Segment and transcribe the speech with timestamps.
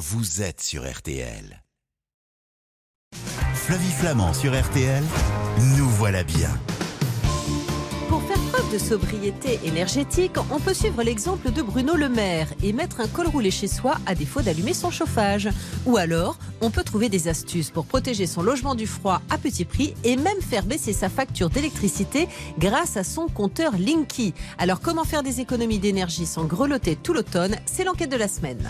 [0.00, 1.62] vous êtes sur RTL.
[3.52, 5.04] Flavie Flamand sur RTL,
[5.76, 6.48] nous voilà bien.
[8.08, 12.72] Pour faire preuve de sobriété énergétique, on peut suivre l'exemple de Bruno Le Maire et
[12.72, 15.50] mettre un col roulé chez soi à défaut d'allumer son chauffage.
[15.84, 19.66] Ou alors, on peut trouver des astuces pour protéger son logement du froid à petit
[19.66, 22.26] prix et même faire baisser sa facture d'électricité
[22.58, 24.32] grâce à son compteur Linky.
[24.56, 27.56] Alors, comment faire des économies d'énergie sans grelotter tout l'automne?
[27.66, 28.66] C'est l'enquête de la semaine.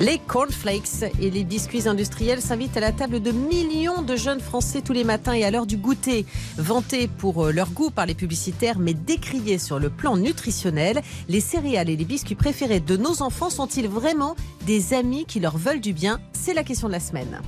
[0.00, 4.80] Les cornflakes et les biscuits industriels s'invitent à la table de millions de jeunes Français
[4.80, 6.24] tous les matins et à l'heure du goûter.
[6.56, 11.40] Vantés pour euh, leur goût par les publicitaires, mais décriés sur le plan nutritionnel, les
[11.40, 15.82] céréales et les biscuits préférés de nos enfants sont-ils vraiment des amis qui leur veulent
[15.82, 16.18] du bien?
[16.32, 17.42] C'est la question de la semaine.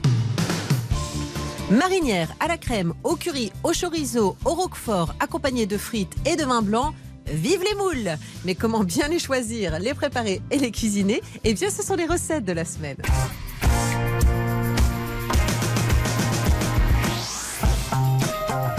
[1.71, 6.45] Marinière à la crème, au curry, au chorizo, au roquefort, accompagné de frites et de
[6.45, 6.93] vin blanc.
[7.27, 11.23] Vive les moules Mais comment bien les choisir, les préparer et les cuisiner?
[11.45, 12.97] Eh bien, ce sont les recettes de la semaine.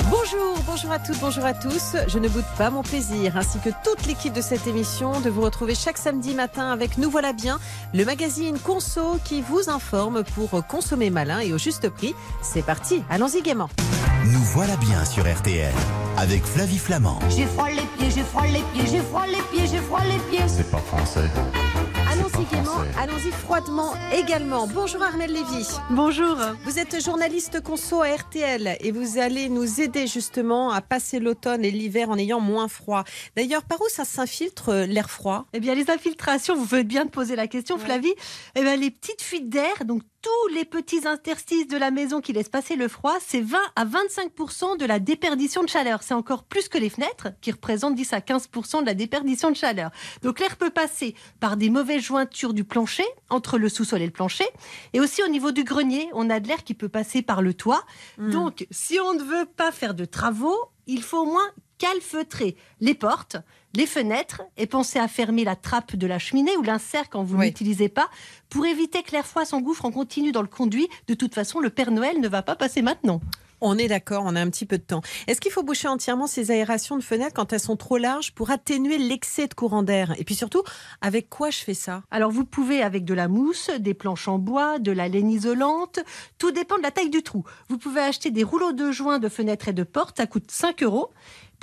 [0.10, 1.96] Bonjour, bonjour à toutes, bonjour à tous.
[2.08, 5.42] Je ne boude pas mon plaisir, ainsi que toute l'équipe de cette émission, de vous
[5.42, 7.60] retrouver chaque samedi matin avec Nous voilà bien,
[7.94, 12.16] le magazine Conso qui vous informe pour consommer malin et au juste prix.
[12.42, 13.70] C'est parti, allons-y gaiement.
[14.26, 15.74] Nous voilà bien sur RTL
[16.18, 17.20] avec Flavie Flamand.
[17.36, 20.20] J'ai froid les pieds, j'ai froid les pieds, j'ai froid les pieds, j'ai froid les
[20.30, 20.48] pieds.
[20.48, 21.28] C'est pas français.
[22.12, 24.68] Allons-y gaiement, allons-y froidement également.
[24.68, 25.68] Bonjour Armel Lévy.
[25.90, 26.38] Bonjour.
[26.64, 31.66] Vous êtes journaliste conso à RTL et vous allez nous aider justement à passer l'automne
[31.66, 33.04] et l'hiver en ayant moins froid.
[33.36, 35.46] D'ailleurs, par où ça s'infiltre euh, l'air froid?
[35.54, 38.14] Eh bien, les infiltrations, vous faites bien de poser la question, Flavie.
[38.56, 42.32] Eh bien, les petites fuites d'air, donc tous les petits interstices de la maison qui
[42.32, 46.02] laissent passer le froid, c'est 20 à 25% de la déperdition de chaleur.
[46.02, 49.56] C'est encore plus que les fenêtres, qui représentent 10 à 15% de la déperdition de
[49.56, 49.92] chaleur.
[50.22, 54.12] Donc, l'air peut passer par des mauvaises jointures du plancher, entre le sous-sol et le
[54.12, 54.48] plancher,
[54.94, 57.54] et aussi au niveau du grenier, on a de l'air qui peut passer par le
[57.54, 57.84] toit.
[58.18, 61.50] Donc, si on ne veut pas faire de travaux, il faut au moins
[61.84, 63.36] calfeutrer les portes,
[63.76, 67.38] les fenêtres et penser à fermer la trappe de la cheminée ou l'insert quand vous
[67.38, 67.48] Oui.
[67.48, 68.10] n'utilisez pas
[68.50, 70.88] pour éviter que l'air froid s'engouffre en continu dans le conduit.
[71.08, 73.20] De toute façon, le Père Noël ne va pas passer maintenant.
[73.66, 75.02] On est d'accord, on a un petit peu de temps.
[75.28, 78.52] Est-ce qu'il faut boucher entièrement ces aérations de fenêtres quand elles sont trop larges pour
[78.52, 80.14] atténuer l'excès de courant d'air?
[80.20, 80.64] Et puis surtout,
[81.00, 82.04] avec quoi je fais ça?
[82.12, 86.00] Alors vous pouvez avec de la mousse, des planches en bois, de la laine isolante,
[86.38, 87.46] tout dépend de la taille du trou.
[87.70, 90.84] Vous pouvez acheter des rouleaux de joints de fenêtres et de portes, ça coûte 5
[90.84, 91.12] euros.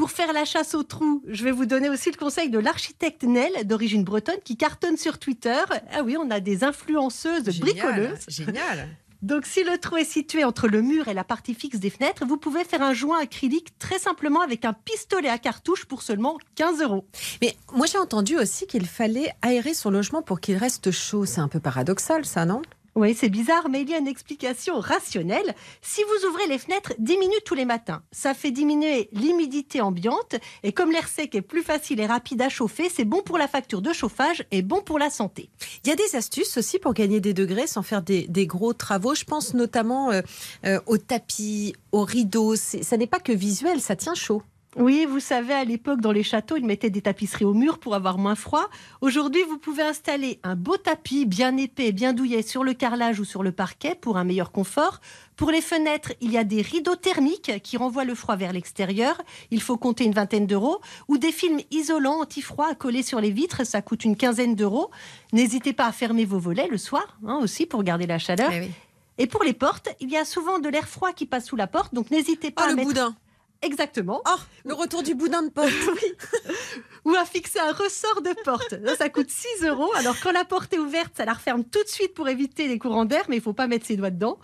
[0.00, 3.22] Pour faire la chasse au trou, je vais vous donner aussi le conseil de l'architecte
[3.22, 5.60] Nel, d'origine bretonne, qui cartonne sur Twitter.
[5.92, 8.24] Ah oui, on a des influenceuses bricoleuses.
[8.26, 8.88] Génial.
[9.20, 12.24] Donc si le trou est situé entre le mur et la partie fixe des fenêtres,
[12.24, 16.38] vous pouvez faire un joint acrylique très simplement avec un pistolet à cartouche pour seulement
[16.54, 17.04] 15 euros.
[17.42, 21.26] Mais moi j'ai entendu aussi qu'il fallait aérer son logement pour qu'il reste chaud.
[21.26, 22.62] C'est un peu paradoxal ça, non?
[22.96, 25.54] Oui, c'est bizarre, mais il y a une explication rationnelle.
[25.80, 30.34] Si vous ouvrez les fenêtres 10 minutes tous les matins, ça fait diminuer l'humidité ambiante.
[30.64, 33.46] Et comme l'air sec est plus facile et rapide à chauffer, c'est bon pour la
[33.46, 35.50] facture de chauffage et bon pour la santé.
[35.84, 39.14] Il y a des astuces aussi pour gagner des degrés sans faire des, gros travaux.
[39.14, 40.22] Je pense notamment euh,
[40.64, 42.56] euh, au tapis, aux rideaux.
[42.56, 44.42] Ça n'est pas que visuel, ça tient chaud.
[44.76, 47.96] Oui, vous savez, à l'époque, dans les châteaux, ils mettaient des tapisseries au mur pour
[47.96, 48.70] avoir moins froid.
[49.00, 53.24] Aujourd'hui, vous pouvez installer un beau tapis bien épais bien douillet sur le carrelage ou
[53.24, 55.00] sur le parquet pour un meilleur confort.
[55.34, 59.20] Pour les fenêtres, il y a des rideaux thermiques qui renvoient le froid vers l'extérieur.
[59.50, 60.80] Il faut compter une vingtaine d'euros.
[61.08, 63.66] Ou des films isolants anti-froid à coller sur les vitres.
[63.66, 64.90] Ça coûte une quinzaine d'euros.
[65.32, 68.50] N'hésitez pas à fermer vos volets le soir hein, aussi pour garder la chaleur.
[68.52, 68.70] Eh oui.
[69.18, 71.66] Et pour les portes, il y a souvent de l'air froid qui passe sous la
[71.66, 71.92] porte.
[71.92, 72.88] Donc n'hésitez pas Oh, à le mettre...
[72.88, 73.16] boudin.
[73.62, 74.22] Exactement.
[74.26, 75.68] Oh, le retour du boudin de porte.
[77.04, 78.74] ou à fixer un ressort de porte.
[78.98, 79.90] Ça coûte 6 euros.
[79.96, 82.78] Alors, quand la porte est ouverte, ça la referme tout de suite pour éviter les
[82.78, 84.38] courants d'air, mais il faut pas mettre ses doigts dedans.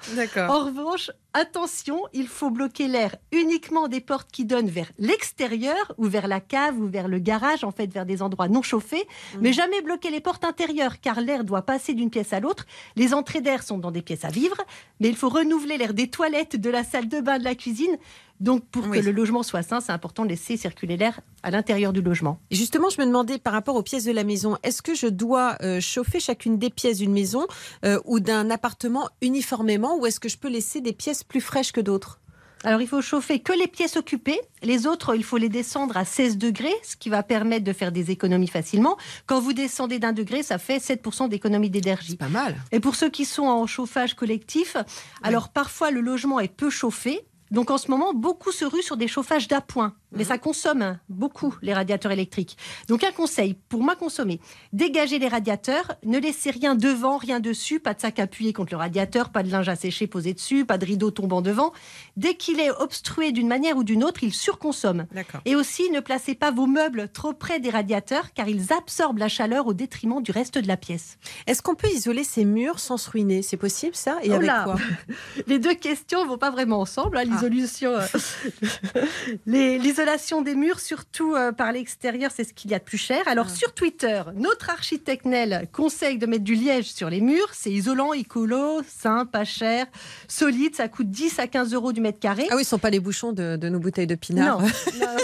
[0.51, 6.07] En revanche, attention, il faut bloquer l'air uniquement des portes qui donnent vers l'extérieur ou
[6.07, 9.07] vers la cave ou vers le garage, en fait, vers des endroits non chauffés.
[9.41, 12.65] Mais jamais bloquer les portes intérieures, car l'air doit passer d'une pièce à l'autre.
[12.97, 14.57] Les entrées d'air sont dans des pièces à vivre,
[15.01, 17.97] mais il faut renouveler l'air des toilettes, de la salle de bain, de la cuisine.
[18.39, 19.01] Donc, pour Oui.
[19.01, 22.39] que le logement soit sain, c'est important de laisser circuler l'air à l'intérieur du logement.
[22.51, 25.07] Et Justement, je me demandais par rapport aux pièces de la maison, est-ce que je
[25.07, 27.47] dois euh, chauffer chacune des pièces d'une maison
[27.85, 31.73] euh, ou d'un appartement uniformément ou est-ce que je peux laisser des pièces plus fraîches
[31.73, 32.21] que d'autres?
[32.65, 34.41] Alors, il faut chauffer que les pièces occupées.
[34.63, 37.93] Les autres, il faut les descendre à 16 degrés, ce qui va permettre de faire
[37.93, 38.97] des économies facilement.
[39.27, 42.17] Quand vous descendez d'un degré, ça fait 7% d'économie d'énergie.
[42.17, 42.57] Pas mal.
[42.73, 44.77] Et pour ceux qui sont en chauffage collectif,
[45.23, 47.27] alors parfois le logement est peu chauffé.
[47.51, 49.95] Donc en ce moment, beaucoup se ruent sur des chauffages d'appoint.
[50.17, 52.57] Mais ça consomme beaucoup les radiateurs électriques.
[52.89, 54.41] Donc un conseil, pour moins consommer,
[54.73, 58.79] dégagez les radiateurs, ne laissez rien devant, rien dessus, pas de sac appuyé contre le
[58.79, 61.73] radiateur, pas de linge à sécher posé dessus, pas de rideau tombant devant.
[62.17, 65.07] Dès qu'il est obstrué d'une manière ou d'une autre, il surconsomme.
[65.45, 69.29] Et aussi, ne placez pas vos meubles trop près des radiateurs car ils absorbent la
[69.29, 71.19] chaleur au détriment du reste de la pièce.
[71.47, 73.43] Est-ce qu'on peut isoler ces murs sans se ruiner?
[73.43, 74.19] C'est possible ça?
[74.23, 74.77] Et Oh avec quoi?
[75.47, 77.17] Les deux questions vont pas vraiment ensemble.
[77.19, 78.07] hein, L'isolation, euh,
[79.47, 82.97] les- l'isolation des murs, surtout euh, par l'extérieur, c'est ce qu'il y a de plus
[82.99, 83.23] cher.
[83.27, 83.55] Alors Ah.
[83.55, 87.49] sur Twitter, notre architecte Nel conseille de mettre du liège sur les murs.
[87.53, 89.87] C'est isolant, écolo, sain, pas cher,
[90.29, 90.77] solide.
[90.77, 92.47] Ça coûte 10 à 15 euros du mètre carré.
[92.51, 94.61] Ah oui, ce sont pas les bouchons de, de nos bouteilles de pinard.
[94.61, 94.67] non,
[95.01, 95.17] non,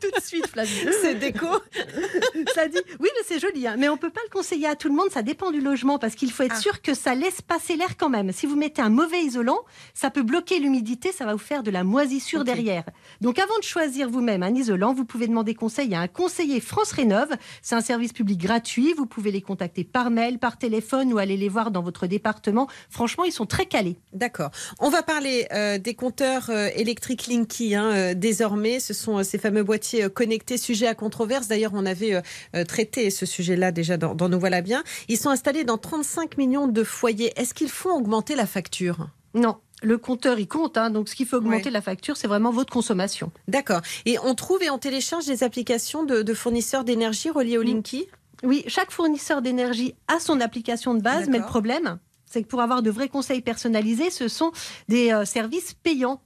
[0.00, 0.88] tout de suite, Flavie.
[1.02, 1.46] C'est déco.
[2.54, 4.88] Ça dit, oui, mais c'est joli, hein, mais on peut pas le conseiller à tout
[4.88, 5.10] le monde.
[5.10, 6.60] Ça dépend du logement parce qu'il faut être Ah.
[6.60, 8.32] sûr que ça laisse passer l'air quand même.
[8.32, 9.60] Si vous mettez un mauvais isolant,
[9.94, 12.84] ça peut bloquer l'humidité, ça va vous faire de la moisissure derrière.
[13.20, 16.92] Donc, avant de choisir vous-même un isolant, vous pouvez demander conseil à un conseiller France
[16.92, 17.30] Rénov.
[17.62, 18.92] C'est un service public gratuit.
[18.92, 22.68] Vous pouvez les contacter par mail, par téléphone ou aller les voir dans votre département.
[22.90, 23.96] Franchement, ils sont très calés.
[24.12, 24.50] D'accord.
[24.78, 27.74] On va parler euh, des compteurs euh, électriques Linky.
[27.74, 31.48] hein, euh, désormais, ce sont ces fameux boîtiers connectés, sujet à controverse.
[31.48, 32.20] D'ailleurs, on avait
[32.68, 34.84] traité ce sujet-là déjà dans, dans Nous voilà bien.
[35.08, 37.32] Ils sont installés dans 35 millions de foyers.
[37.36, 39.08] Est-ce qu'ils font augmenter la facture?
[39.32, 39.56] Non.
[39.82, 40.78] Le compteur, il compte.
[40.78, 41.70] hein, donc, ce qui fait augmenter Ouais.
[41.70, 43.32] la facture, c'est vraiment votre consommation.
[43.48, 43.80] D'accord.
[44.06, 47.66] Et on trouve et on télécharge des applications de, de fournisseurs d'énergie reliées au Mm.
[47.66, 48.06] Linky?
[48.44, 52.60] Oui, chaque fournisseur d'énergie a son application de base, mais le problème, c'est que pour
[52.60, 54.50] avoir de vrais conseils personnalisés, ce sont
[54.88, 56.20] des euh, services payants.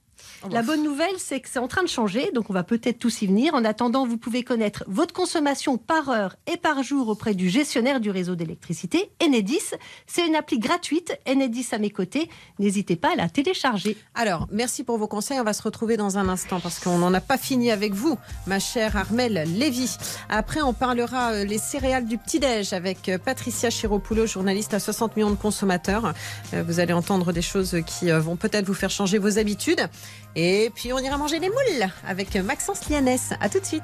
[0.51, 3.21] La bonne nouvelle, c'est que c'est en train de changer, donc on va peut-être tous
[3.21, 3.53] y venir.
[3.53, 7.99] En attendant, vous pouvez connaître votre consommation par heure et par jour auprès du gestionnaire
[7.99, 9.71] du réseau d'électricité, Enedis.
[10.05, 12.29] C'est une appli gratuite, Enedis à mes côtés.
[12.59, 13.97] N'hésitez pas à la télécharger.
[14.15, 15.39] Alors, merci pour vos conseils.
[15.39, 18.17] On va se retrouver dans un instant parce qu'on n'en a pas fini avec vous,
[18.45, 19.97] ma chère Armelle Lévy.
[20.29, 25.15] Après, on parlera euh, les céréales du petit-déj avec euh, Patricia Chiropoulos, journaliste à 60
[25.15, 26.13] millions de consommateurs.
[26.53, 29.87] Euh, Vous allez entendre des choses qui vont peut-être vous faire changer vos habitudes.
[30.35, 33.33] Et puis, on ira manger les moules avec Maxence Lianès.
[33.39, 33.83] À tout de suite.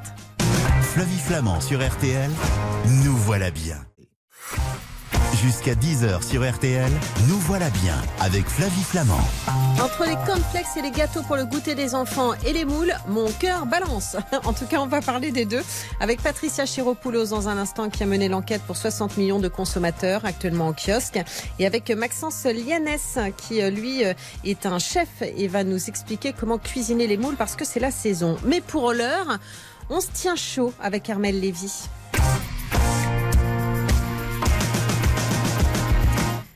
[0.82, 2.30] Flavie Flamand sur RTL,
[3.04, 3.78] nous voilà bien.
[5.44, 6.90] Jusqu'à 10h sur RTL,
[7.28, 9.20] nous voilà bien avec Flavie Flamand.
[9.84, 13.30] Entre les cornflakes et les gâteaux pour le goûter des enfants et les moules, mon
[13.30, 14.16] cœur balance.
[14.46, 15.62] En tout cas, on va parler des deux
[16.00, 20.24] avec Patricia Chiropoulos dans un instant qui a mené l'enquête pour 60 millions de consommateurs
[20.24, 21.20] actuellement en kiosque
[21.60, 24.14] et avec Maxence Lianès qui euh, lui euh,
[24.46, 27.92] est un chef et va nous expliquer comment cuisiner les moules parce que c'est la
[27.92, 28.38] saison.
[28.46, 29.40] Mais pour l'heure,
[29.90, 31.90] on se tient chaud avec Armel Lévy.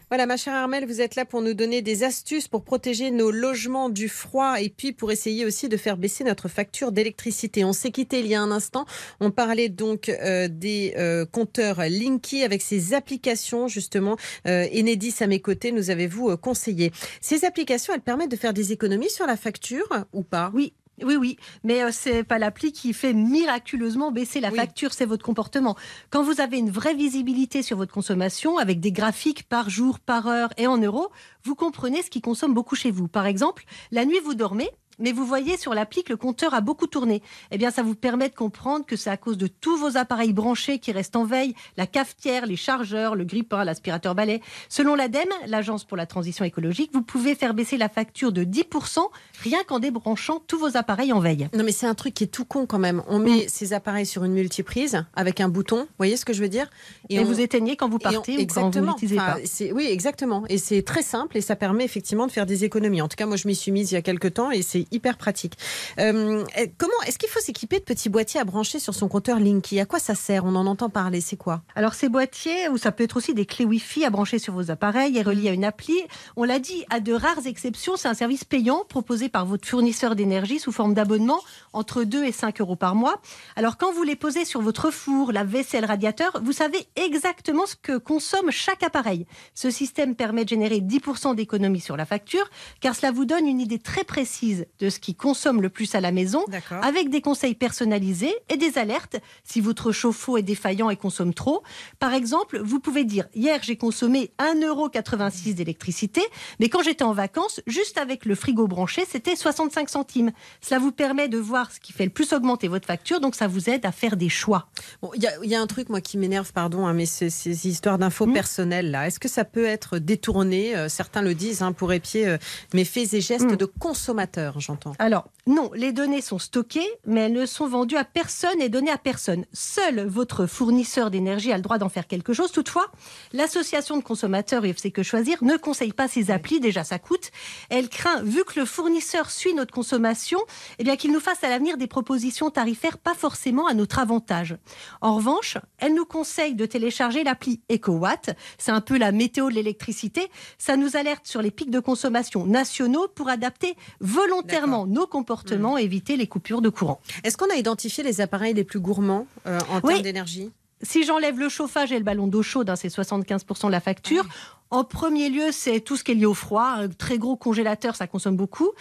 [0.10, 3.30] Voilà, ma chère Armelle, vous êtes là pour nous donner des astuces pour protéger nos
[3.30, 7.66] logements du froid et puis pour essayer aussi de faire baisser notre facture d'électricité.
[7.66, 8.86] On s'est quitté il y a un instant.
[9.20, 14.16] On parlait donc euh, des euh, compteurs Linky avec ces applications, justement.
[14.48, 16.94] Euh, Enedis à mes côtés, nous avez-vous euh, conseillé.
[17.20, 20.52] Ces applications, elles permettent de faire des économies sur la facture ou pas?
[20.54, 20.72] Oui.
[21.04, 24.56] Oui, oui, mais euh, c'est pas l'appli qui fait miraculeusement baisser la Oui.
[24.56, 25.76] facture, c'est votre comportement.
[26.10, 30.28] Quand vous avez une vraie visibilité sur votre consommation, avec des graphiques par jour, par
[30.28, 31.10] heure et en euros,
[31.44, 33.08] vous comprenez ce qui consomme beaucoup chez vous.
[33.08, 36.62] Par exemple, la nuit vous dormez, mais vous voyez sur l'appli que le compteur a
[36.62, 37.22] beaucoup tourné.
[37.52, 40.34] Eh bien, ça vous permet de comprendre que c'est à cause de tous vos appareils
[40.34, 44.42] branchés qui restent en veille, la cafetière, les chargeurs, le grippin, l'aspirateur balai.
[44.70, 49.00] Selon l'ADEME, l'Agence pour la transition écologique, vous pouvez faire baisser la facture de 10%
[49.44, 51.48] rien qu'en débranchant tous vos appareils en veille.
[51.54, 53.04] Non, mais c'est un truc qui est tout con quand même.
[53.08, 55.82] On met ces appareils sur une multiprise avec un bouton.
[55.82, 56.70] Vous voyez ce que je veux dire?
[57.10, 59.74] Et, on- vous éteignez quand vous Et on- partez ou quand vous l'utilisez Enfin, pas.
[59.74, 60.44] Oui, exactement.
[60.50, 63.02] Et c'est très simple et ça permet effectivement de faire des économies.
[63.02, 64.87] En tout cas, moi, je m'y suis mise il y a quelques temps et c'est
[64.92, 65.54] hyper pratique.
[66.00, 66.44] Euh,
[66.78, 69.80] comment est-ce qu'il faut s'équiper de petits boîtiers à brancher sur son compteur Linky?
[69.80, 70.46] À quoi ça sert?
[70.46, 71.22] On en entend parler.
[71.22, 71.62] C'est quoi?
[71.76, 74.72] Alors ces boîtiers, ou ça peut être aussi des clés Wi-Fi à brancher sur vos
[74.72, 75.96] appareils et reliés à une appli,
[76.36, 80.16] on l'a dit, à de rares exceptions, c'est un service payant proposé par votre fournisseur
[80.16, 81.40] d'énergie sous forme d'abonnement
[81.74, 83.22] entre 2 et 5 euros par mois.
[83.56, 87.76] Alors quand vous les posez sur votre four, la vaisselle, radiateur, vous savez exactement ce
[87.76, 89.26] que consomme chaque appareil.
[89.54, 93.60] Ce système permet de générer 10% d'économie sur la facture, car cela vous donne une
[93.60, 96.46] idée très précise de ce qui consomme le plus à la maison
[96.82, 101.64] avec des conseils personnalisés et des alertes si votre chauffe-eau est défaillant et consomme trop.
[102.00, 106.22] Par exemple, vous pouvez dire hier j'ai consommé 1,86€ d'électricité,
[106.60, 110.32] mais quand j'étais en vacances, juste avec le frigo branché, c'était 65 centimes.
[110.62, 113.48] Cela vous permet de voir ce qui fait le plus augmenter votre facture, donc ça
[113.48, 114.68] vous aide à faire des choix.
[115.02, 117.06] Bon, Il y, a- il y a un truc, moi, qui m'énerve, pardon, hein, mais
[117.06, 118.34] ces histoires d'infos Mm.
[118.34, 119.08] personnelles, là.
[119.08, 120.76] Est-ce que ça peut être détourné?
[120.76, 122.38] Euh, Certains le disent, hein, pour épier euh,
[122.74, 123.56] mes faits et gestes Mm.
[123.56, 124.60] de consommateurs.
[125.00, 128.92] Alors, non, les données sont stockées, mais elles ne sont vendues à personne et données
[128.92, 129.46] à personne.
[129.54, 132.52] Seul votre fournisseur d'énergie a le droit d'en faire quelque chose.
[132.52, 132.88] Toutefois,
[133.32, 137.32] l'association de consommateurs UFC Que Choisir ne conseille pas ces applis, déjà ça coûte.
[137.70, 140.40] Elle craint, vu que le fournisseur suit notre consommation,
[140.80, 144.58] eh bien qu'il nous fasse à l'avenir des propositions tarifaires pas forcément à notre avantage.
[145.00, 148.36] En revanche, elle nous conseille de télécharger l'appli EcoWatt.
[148.58, 150.30] C'est un peu la météo de l'électricité.
[150.58, 155.84] Ça nous alerte sur les pics de consommation nationaux pour adapter volontairement nos comportements et
[155.84, 157.00] éviter les coupures de courant.
[157.24, 159.94] Est-ce qu'on a identifié les appareils les plus gourmands euh, en Oui.
[159.94, 160.52] termes d'énergie?
[160.82, 164.26] Si j'enlève le chauffage et le ballon d'eau chaude, hein, c'est 75% de la facture.
[164.70, 166.66] En premier lieu, c'est tout ce qui est lié au froid.
[166.78, 168.72] Un très gros congélateur, ça consomme beaucoup.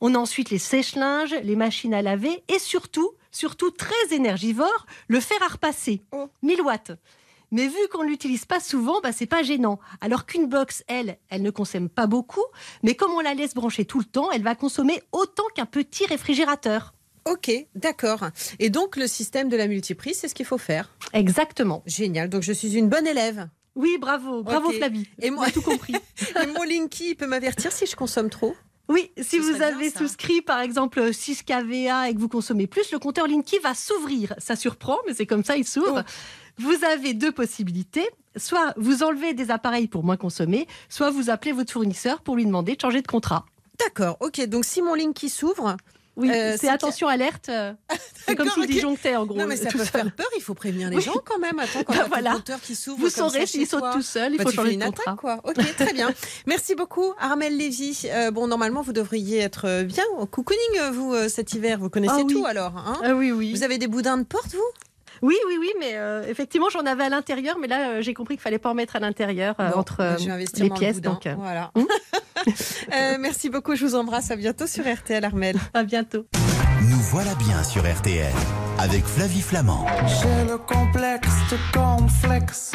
[0.00, 5.20] On a ensuite les sèche-linges, les machines à laver et surtout, surtout très énergivore, le
[5.20, 6.02] fer à repasser.
[6.42, 6.92] 1000 watts.
[7.52, 9.78] Mais vu qu'on l'utilise pas souvent, bah, c'est pas gênant.
[10.00, 12.44] Alors qu'une box, elle, elle ne consomme pas beaucoup,
[12.82, 16.06] mais comme on la laisse brancher tout le temps, elle va consommer autant qu'un petit
[16.06, 16.92] réfrigérateur.
[17.24, 18.24] Ok, d'accord.
[18.58, 20.90] Et donc le système de la multiprise, c'est ce qu'il faut faire.
[21.12, 21.82] Exactement.
[21.86, 22.28] Génial.
[22.28, 23.48] Donc je suis une bonne élève.
[23.74, 24.70] Oui, bravo, bravo.
[24.70, 25.08] Flavie.
[25.20, 25.94] Et moi- tout compris.
[26.42, 28.54] Et mon Linky peut m'avertir si je consomme trop?
[28.88, 32.92] Oui, si vous bien, avez souscrit par exemple 6 kVA et que vous consommez plus,
[32.92, 34.32] le compteur Linky va s'ouvrir.
[34.38, 36.04] Ça surprend, mais c'est comme ça, il s'ouvre.
[36.58, 38.08] Vous avez deux possibilités.
[38.36, 42.44] Soit vous enlevez des appareils pour moins consommer, soit vous appelez votre fournisseur pour lui
[42.44, 43.46] demander de changer de contrat.
[43.78, 44.46] D'accord, ok.
[44.46, 45.76] Donc si mon Linky s'ouvre,
[46.18, 47.50] Oui, Euh, c'est attention alerte.
[47.50, 47.74] euh,
[48.26, 48.70] C'est comme D'accord, s'il ok.
[48.70, 49.36] disjonctait en gros.
[49.38, 49.86] non mais ça peut seul.
[49.86, 51.02] faire peur, il faut prévenir les Oui.
[51.02, 51.58] gens quand même.
[51.58, 52.32] Attends, quand Bah on a voilà.
[52.36, 53.92] compteur qui s'ouvre Vous saurez chez s'il saute soi.
[53.92, 55.02] tout seul, il Bah, faut changer une de contrat.
[55.12, 55.40] attaque, quoi.
[55.44, 56.10] Ok, très bien.
[56.46, 58.02] Merci beaucoup, Armel Lévy.
[58.06, 61.78] Euh, bon, normalement, vous devriez être bien au cocooning, vous, cet hiver.
[61.78, 62.32] Vous connaissez Ah oui.
[62.32, 62.74] tout, alors.
[62.78, 63.52] hein Ah oui, oui.
[63.54, 64.85] vous avez des boudins de porte, vous?
[65.22, 68.34] Oui, oui, oui, mais euh, effectivement, j'en avais à l'intérieur, mais là, euh, j'ai compris
[68.36, 70.96] qu'il fallait pas en mettre à l'intérieur euh, Bon, entre bah, euh, les pièces.
[70.96, 71.10] boudin.
[71.10, 71.70] Donc, euh, Voilà.
[72.94, 74.30] Euh, merci beaucoup, je vous embrasse.
[74.30, 75.56] À bientôt sur RTL, Armel.
[75.74, 76.26] à bientôt.
[76.82, 78.32] Nous voilà bien sur RTL
[78.78, 79.84] avec Flavie Flamand.
[80.06, 82.72] J'ai le complexe de cornflakes.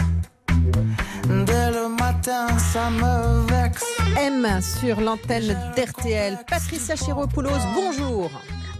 [1.46, 3.86] Dès le matin, ça me vexe.
[4.20, 6.40] M sur l'antenne d'RTL.
[6.50, 8.30] Patricia Chiropoulos, bonjour.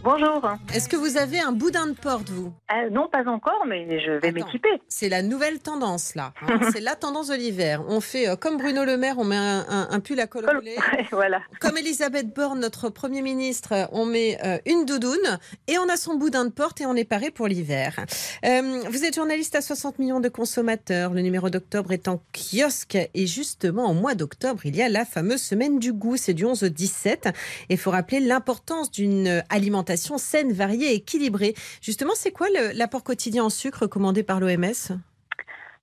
[0.04, 0.42] Bonjour.
[0.74, 2.52] Est-ce que vous avez un boudin de porte, vous?
[2.74, 4.82] Euh, non, pas encore, mais je vais m'équiper.
[4.88, 6.34] C'est la nouvelle tendance, là.
[6.42, 6.60] hein.
[6.74, 7.84] C'est la tendance de l'hiver.
[7.88, 10.50] On fait euh, comme Bruno Le Maire, on met un, un- un pull à col
[10.50, 10.76] roulé.
[11.12, 11.42] voilà.
[11.60, 16.16] Comme Elisabeth Borne, notre Premier ministre, on met euh, une doudoune et on a son
[16.16, 17.96] boudin de porte et on est paré pour l'hiver.
[18.44, 21.14] Euh, vous êtes journaliste à 60 millions de consommateurs.
[21.14, 25.06] Le numéro d'octobre est en kiosque et justement, au mois d'octobre, il y a la
[25.06, 26.18] fameuse semaine du goût.
[26.18, 27.28] C'est du 11 au 17.
[27.70, 31.54] Et il faut rappeler l'importance d'une alimentation saine, variée et équilibrée.
[31.82, 34.98] Justement, c'est quoi l'apport quotidien en sucre recommandé par l'OMS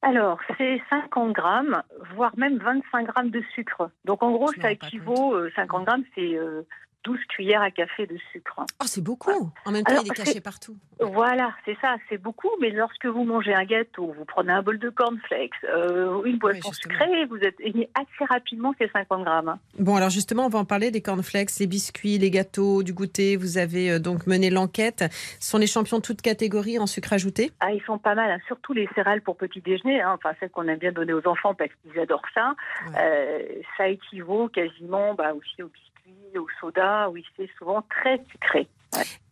[0.02, 1.82] Alors, c'est 50 grammes,
[2.14, 3.90] voire même 25 grammes de sucre.
[4.04, 6.62] Donc, en gros, ça équivaut, euh, 50 grammes, c'est euh,
[7.04, 8.60] 12 cuillères à café de sucre.
[8.82, 9.50] Oh, c'est beaucoup.
[9.64, 10.76] En même temps, Alors, il est c'est- caché partout.
[11.00, 12.48] Voilà, c'est ça, c'est beaucoup.
[12.60, 16.70] Mais lorsque vous mangez un gâteau, vous prenez un bol de cornflakes, euh, une boisson
[16.72, 16.94] justement.
[16.98, 19.48] sucrée, vous atteignez assez rapidement ces 50 grammes.
[19.48, 19.58] hein.
[19.78, 23.36] Bon, alors justement, on va en parler des cornflakes, les biscuits, les gâteaux, du goûter.
[23.36, 25.04] Vous avez euh, donc mené l'enquête.
[25.40, 27.52] Ce sont les champions de toutes catégories en sucre ajouté?
[27.60, 30.50] Ah, ils sont pas mal, hein, surtout les céréales pour petit déjeuner, hein, enfin celles
[30.50, 32.54] qu'on aime bien donner aux enfants parce qu'ils adorent ça.
[32.88, 32.92] Ouais.
[32.98, 35.87] Euh, ça équivaut quasiment bah, aussi aux biscuits,
[36.36, 38.68] au soda, oui, c'est souvent très sucré.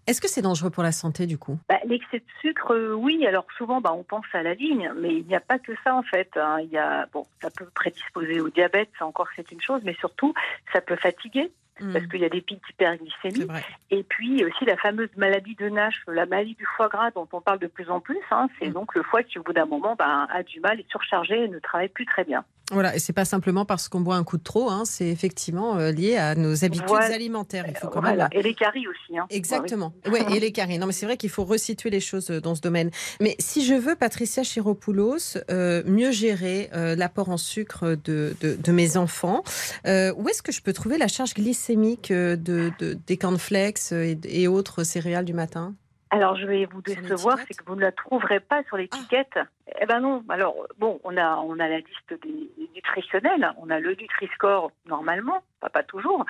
[0.06, 1.58] Est-ce que c'est dangereux pour la santé du coup?
[1.68, 3.26] Bah, L'excès de sucre, euh, oui.
[3.26, 5.94] Alors souvent, bah, on pense à la vigne, mais il n'y a pas que ça
[5.96, 6.30] en fait.
[6.36, 6.58] hein.
[6.62, 9.94] Il y a, bon, ça peut prédisposer au diabète, ça encore c'est une chose, mais
[9.94, 10.32] surtout,
[10.72, 11.50] ça peut fatiguer
[11.92, 13.46] parce Hmm, qu'il y a des pics d'hyperglycémie.
[13.90, 17.42] Et puis aussi la fameuse maladie de Nash, la maladie du foie gras dont on
[17.42, 18.16] parle de plus en plus.
[18.30, 18.48] hein.
[18.58, 18.72] c'est Mm.
[18.72, 21.48] donc le foie qui, au bout d'un moment, bah, a du mal, est surchargé et
[21.48, 22.44] ne travaille plus très bien.
[22.72, 24.68] Voilà, et c'est pas simplement parce qu'on boit un coup de trop.
[24.70, 27.14] hein, c'est effectivement euh, lié à nos habitudes Voilà.
[27.14, 27.64] alimentaires.
[27.68, 28.24] Il faut quand Voilà.
[28.24, 28.38] même.
[28.38, 29.16] Et les caries aussi.
[29.16, 29.26] Hein.
[29.30, 29.92] Exactement.
[30.10, 30.76] Ouais, et les carrés.
[30.78, 32.90] Non, mais c'est vrai qu'il faut resituer les choses euh, dans ce domaine.
[33.20, 38.56] Mais si je veux, Patricia Chiropoulos, euh, mieux gérer euh, l'apport en sucre de, de,
[38.56, 39.44] de mes enfants,
[39.86, 43.92] euh, où est-ce que je peux trouver la charge glycémique euh, de, de- des cornflakes
[43.92, 45.74] et, et autres céréales du matin?
[46.10, 49.38] Alors, je vais vous décevoir, c'est que vous ne la trouverez pas sur l'étiquette.
[49.80, 50.22] Eh ben non.
[50.28, 53.52] Alors, bon, on a, on a la liste des, nutritionnels.
[53.60, 56.24] On a le Nutri-Score normalement, pas, pas toujours.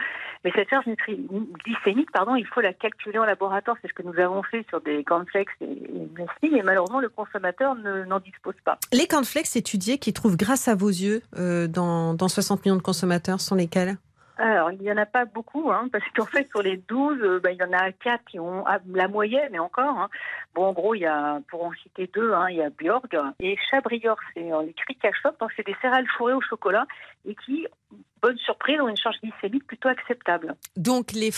[0.45, 1.21] Mais cette charge nutri-
[1.65, 3.77] glycémique, pardon, il faut la calculer en laboratoire.
[3.83, 5.67] C'est ce que nous avons fait sur des cornflakes et,
[6.43, 6.51] et.
[6.51, 8.79] Mais malheureusement, le consommateur ne- n'en dispose pas.
[8.95, 12.83] Les cornflakes étudiés qui trouvent grâce à vos yeux euh, dans, dans 60 millions de
[12.83, 13.97] consommateurs sont lesquels
[14.39, 17.41] Alors, il n'y en a pas beaucoup, hein, parce qu'en fait, sur les 12, euh,
[17.41, 19.99] ben, il y en a 4 qui ont ah, la moyenne, et encore.
[19.99, 20.09] hein.
[20.55, 23.09] Bon, en gros, il y a, pour en citer deux, hein, il y a Bjorg
[23.41, 26.87] et Chabrior, c'est euh, les Krikachop, donc c'est des céréales fourrées au chocolat,
[27.27, 27.67] et qui,
[28.21, 30.55] bonne surprise, ont une charge glycémique plutôt acceptable.
[30.77, 31.31] Donc les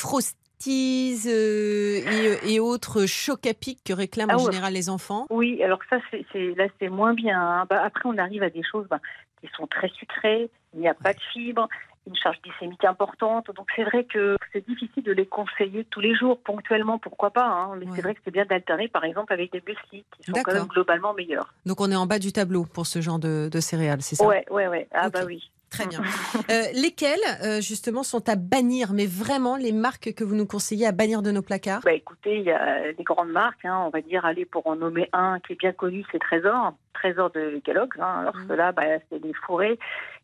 [0.58, 5.26] Smarties euh, et, et autres chocs à pic que réclament Ah en général les enfants?
[5.30, 7.64] Oui, alors ça, c'est là, c'est moins bien.
[7.70, 8.98] Bah, après, on arrive à des choses bah,
[9.40, 11.68] qui sont très sucrées, il n'y a pas de fibres,
[12.08, 13.50] une charge glycémique importante.
[13.54, 17.46] Donc, c'est vrai que c'est difficile de les conseiller tous les jours, ponctuellement, pourquoi pas.
[17.46, 17.76] hein.
[17.78, 17.92] Mais Ouais.
[17.96, 20.66] c'est vrai que c'est bien d'alterner, par exemple, avec des muesli, qui sont quand même
[20.66, 21.54] globalement meilleurs.
[21.66, 24.26] Donc on est en bas du tableau pour ce genre de, de céréales, c'est ça?
[24.26, 24.88] Ouais, ouais, ouais.
[24.92, 25.12] Ah, Ok.
[25.12, 25.50] bah oui.
[25.70, 26.00] Très bien.
[26.50, 30.86] Euh, lesquelles, euh, justement, sont à bannir, mais vraiment les marques que vous nous conseillez
[30.86, 31.82] à bannir de nos placards?
[31.84, 34.76] Bah écoutez, il y a des grandes marques, hein, on va dire, allez, pour en
[34.76, 37.98] nommer un qui est bien connu, c'est Trésor, Trésor de Kellogg's.
[38.00, 38.46] Hein, alors Mhm.
[38.48, 39.78] ceux-là, bah, c'est des fourrés.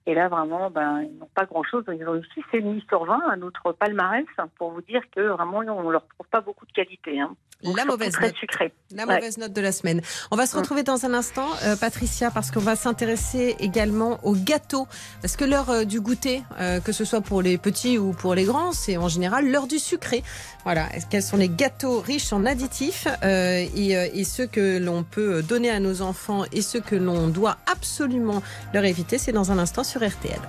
[0.06, 1.82] Et là, vraiment, ben, ils n'ont pas grand-chose.
[1.88, 4.26] Ils ont eu 6,5 sur 20 à notre palmarès,
[4.58, 7.18] pour vous dire que vraiment, on ne leur trouve pas beaucoup de qualité.
[7.20, 7.34] Hein.
[7.62, 8.34] Donc, La mauvaise note.
[8.34, 8.74] sucré.
[8.94, 9.14] La Ouais.
[9.14, 10.02] mauvaise note de la semaine.
[10.30, 10.60] On va se Mm.
[10.60, 14.86] retrouver dans un instant, euh, Patricia, parce qu'on va s'intéresser également aux gâteaux.
[15.22, 18.34] Parce que l'heure euh, du goûter, euh, que ce soit pour les petits ou pour
[18.34, 20.22] les grands, c'est en général l'heure du sucré.
[20.64, 20.88] Voilà.
[21.10, 25.80] Quels sont les gâteaux riches en additifs et, et ceux que l'on peut donner à
[25.80, 28.42] nos enfants et ceux que l'on doit absolument
[28.74, 29.16] leur éviter?
[29.16, 30.40] C'est dans un instant sur RTL.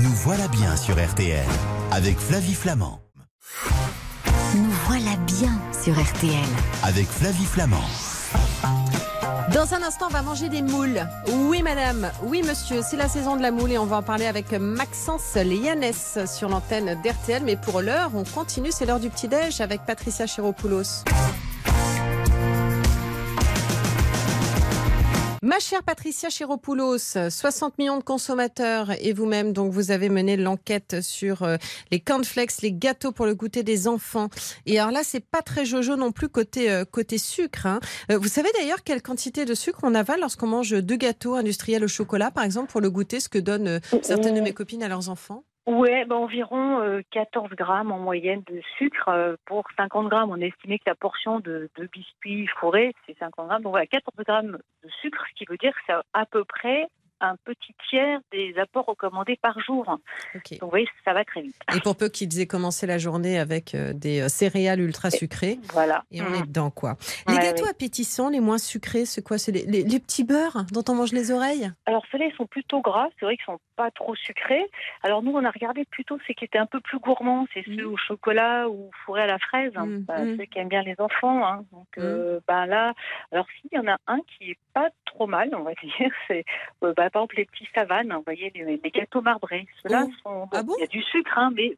[0.00, 1.44] Nous voilà bien sur RTL
[1.90, 3.00] avec Flavie Flamand.
[4.54, 6.46] Nous voilà bien sur RTL.
[6.84, 7.82] Avec Flavie Flamand.
[9.52, 11.04] Dans un instant, on va manger des moules.
[11.48, 12.12] Oui, madame.
[12.22, 12.82] Oui, monsieur.
[12.88, 16.48] C'est la saison de la moule et on va en parler avec Maxence Lianès sur
[16.48, 17.42] l'antenne d'RTL.
[17.42, 18.70] Mais pour l'heure, on continue.
[18.70, 21.02] C'est l'heure du petit-déj avec Patricia Chiropoulos.
[25.44, 26.96] Ma chère Patricia Chiropoulos,
[27.28, 31.58] 60 millions de consommateurs et vous-même, donc vous avez mené l'enquête sur euh,
[31.90, 34.30] les cornflakes, les gâteaux pour le goûter des enfants.
[34.64, 37.66] Et alors là, c'est pas très jojo non plus côté euh, côté sucre.
[37.66, 37.80] hein.
[38.10, 41.84] Euh, Vous savez d'ailleurs quelle quantité de sucre on avale lorsqu'on mange deux gâteaux industriels
[41.84, 44.88] au chocolat, par exemple, pour le goûter, ce que donnent certaines de mes copines à
[44.88, 45.44] leurs enfants?
[45.66, 50.30] Ouais, bah, environ euh, 14 grammes en moyenne de sucre euh, pour 50 grammes.
[50.30, 53.62] On a estimé que la portion de, de biscuits fourrés, c'est 50 grammes.
[53.62, 56.88] Donc voilà, 14 grammes de sucre, ce qui veut dire que c'est à peu près
[57.20, 59.98] un petit tiers des apports recommandés par jour.
[60.34, 60.50] Ok.
[60.52, 61.56] Donc vous voyez, ça va très vite.
[61.74, 65.58] Et pour peu qu'ils aient commencé la journée avec euh, des euh, céréales ultra sucrées,
[65.72, 66.04] Voilà.
[66.10, 66.34] et on Mhm.
[66.34, 66.96] est dedans quoi.
[67.28, 69.38] Les Ouais, gâteaux appétissants, les moins sucrés, c'est quoi?
[69.38, 71.70] C'est les, les- les petits beurres dont on mange les oreilles?
[71.86, 73.08] Alors ceux-là, ils sont plutôt gras.
[73.18, 74.64] C'est vrai qu'ils sont pas trop sucrés.
[75.02, 77.46] Alors nous, on a regardé plutôt ceux qui étaient un peu plus gourmands.
[77.54, 77.92] C'est ceux Mhm.
[77.92, 79.72] au chocolat ou fourrés à la fraise.
[79.76, 79.86] hein.
[79.86, 80.36] Mhm, Bah, mhm.
[80.36, 81.46] Ceux qui aiment bien les enfants.
[81.46, 81.64] hein.
[81.72, 82.92] Donc euh, bah, là,
[83.32, 86.44] alors s'il y en a un qui est pas trop mal, on va dire, c'est
[86.82, 88.12] euh, bah, par exemple les petits savanes.
[88.12, 89.66] Vous voyez, les, les gâteaux marbrés.
[89.82, 90.12] Ceux-là Oh.
[90.22, 90.48] sont.
[90.52, 91.76] Ah bon il y a du sucre, hein, mais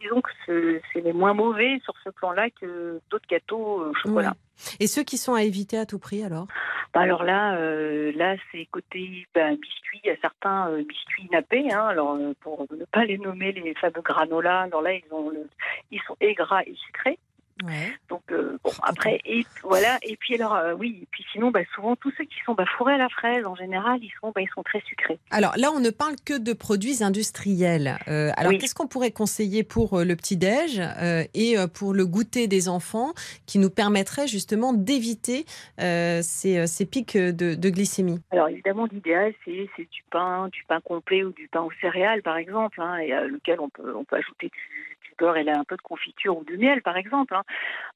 [0.00, 4.34] disons que c'est- les moins mauvais sur ce plan-là que d'autres gâteaux au chocolat.
[4.80, 6.46] Et ceux qui sont à éviter à tout prix alors?
[6.94, 10.00] Bah alors là, euh, là c'est côté ben, biscuits.
[10.04, 11.72] Il y a certains euh, biscuits nappés.
[11.72, 15.30] Hein, alors euh, pour ne pas les nommer les fameux granola, alors là ils ont,
[15.30, 15.48] le-
[15.90, 17.18] ils sont et gras et sucrés.
[17.64, 17.92] Ouais.
[18.08, 19.98] Donc euh, bon après et voilà.
[20.02, 21.00] Et puis alors euh, oui.
[21.02, 23.98] Et puis sinon, bah, souvent tous ceux qui sont fourrés à la fraise en général,
[24.02, 25.18] ils sont, bah, ils sont très sucrés.
[25.30, 27.98] Alors là, on ne parle que de produits industriels.
[28.08, 28.58] Euh, alors Oui.
[28.58, 33.12] qu'est-ce qu'on pourrait conseiller pour le petit-déj euh, et pour le goûter des enfants
[33.46, 35.44] qui nous permettrait justement d'éviter
[35.78, 38.20] ces, ces pics de, de glycémie?
[38.30, 42.36] Alors évidemment, l'idéal c'est du pain, du pain complet ou du pain aux céréales par
[42.36, 45.64] exemple, hein, et à lequel on peut on peut ajouter du beurre et là un
[45.64, 47.34] peu de confiture ou du miel par exemple.
[47.34, 47.44] hein.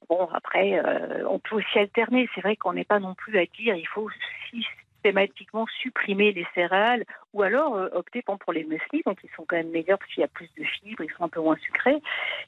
[0.08, 2.28] Bon après, euh, on peut aussi alterner.
[2.34, 4.08] C'est vrai qu'on n'est pas non plus à dire il faut
[4.50, 7.04] systématiquement supprimer les céréales
[7.36, 10.22] ou alors euh, opter pour, les muesli, donc ils sont quand même meilleurs parce qu'il
[10.22, 11.96] y a plus de fibres, ils sont un peu moins sucrés.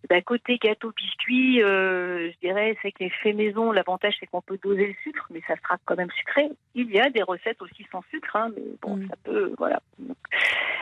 [0.05, 4.27] Et ben, côté gâteau biscuit, euh, je dirais c'est que les faits maison, l'avantage c'est
[4.27, 6.49] qu'on peut doser le sucre, mais ça sera quand même sucré.
[6.75, 9.09] Il y a des recettes aussi sans sucre, hein, mais bon, Mm.
[9.09, 9.81] ça peut, voilà.
[9.99, 10.17] Donc,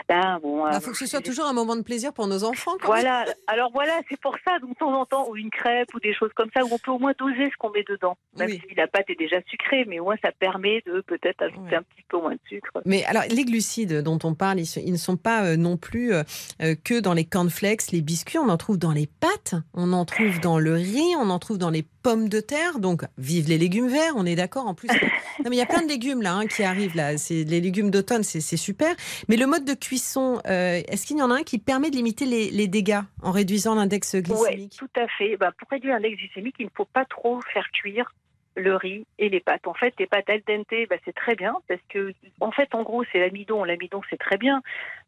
[0.09, 2.45] ben, bon, Il euh, faut que ce soit toujours un moment de plaisir pour nos
[2.45, 2.77] enfants.
[2.81, 3.03] quand même.
[3.03, 6.01] voilà, alors voilà, c'est pour ça, donc, de temps en temps, ou une crêpe ou
[6.01, 8.17] des choses comme ça, où on peut au moins doser ce qu'on met dedans.
[8.39, 8.63] Même Oui.
[8.69, 11.83] si la pâte est déjà sucrée, mais au moins ça permet de peut-être ajouter un
[11.83, 12.71] petit peu moins de sucre.
[12.85, 16.23] Mais alors, les glucides dont on parle, ils, ne sont pas euh, non plus euh,
[16.63, 18.39] euh, que dans les cornflakes, les biscuits.
[18.39, 21.59] On en trouve dans les pâtes, on en trouve dans le riz, on en trouve
[21.59, 22.79] dans les pommes de terre.
[22.79, 24.67] Donc, vive les légumes verts, on est d'accord.
[24.67, 27.19] En plus, non, mais il y a plein de légumes là hein, qui arrivent là.
[27.19, 28.95] C'est les légumes d'automne, c'est super.
[29.29, 31.97] Mais le mode de cuisson, euh, est-ce qu'il y en a un qui permet de
[31.97, 34.77] limiter les, les dégâts en réduisant l'index Oui, glycémique?
[34.79, 35.37] tout à fait.
[35.37, 38.13] Bah, pour réduire l'index glycémique, il ne faut pas trop faire cuire
[38.57, 39.67] le riz et les pâtes.
[39.67, 42.83] En fait, les pâtes al dente, bah, c'est très bien parce que, en fait, en
[42.83, 43.65] gros, c'est l'amidon.
[43.65, 44.63] L'amidon, c'est très bien,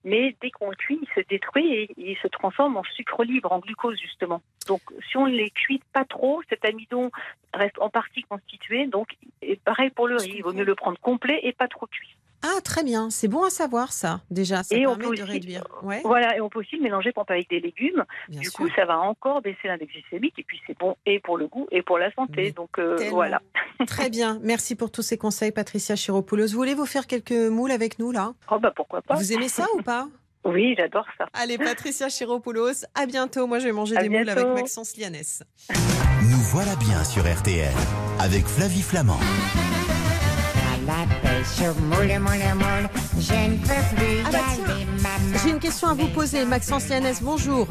[0.04, 3.50] mais dès qu'on le cuit, il se détruit et il se transforme en sucre libre,
[3.52, 4.42] en glucose justement.
[4.66, 7.10] Donc, si on les cuit pas trop, cet amidon
[7.54, 8.86] reste en partie constitué.
[8.86, 11.86] Donc, et pareil pour le riz, il vaut mieux le prendre complet et pas trop
[11.86, 12.16] cuit.
[12.42, 13.10] Ah, très bien.
[13.10, 14.62] C'est bon à savoir ça, déjà.
[14.62, 15.64] Ça Et on permet peut de aussi- réduire.
[15.82, 18.04] Ouais, Voilà, et on peut aussi le mélanger par exemple, avec des légumes.
[18.28, 18.54] bien du sûr.
[18.58, 21.66] coup, ça va encore baisser l'index glycémique et puis c'est bon et pour le goût
[21.70, 22.32] et pour la santé.
[22.36, 23.40] Mais Donc euh, voilà.
[23.86, 24.38] Très bien.
[24.42, 26.48] Merci pour tous ces conseils, Patricia Chiropoulos.
[26.52, 28.34] Voulez-vous faire quelques moules avec nous, là?
[28.50, 29.14] Oh bah pourquoi pas.
[29.14, 30.06] Vous aimez ça ou pas?
[30.44, 31.26] Oui, j'adore ça.
[31.34, 33.46] Allez, Patricia Chiropoulos, à bientôt.
[33.48, 34.46] Moi, je vais manger À des moules avec.
[34.46, 35.42] Maxence Lianès.
[36.22, 37.72] Nous voilà bien sur RTL
[38.20, 39.18] avec Flavie Flamand.
[39.18, 43.56] À la moule, moule, moule, je ne
[43.96, 45.38] plus Ah bah.
[45.42, 46.44] J'ai une question à vous poser.
[46.44, 47.66] Maxence Lianès, bonjour.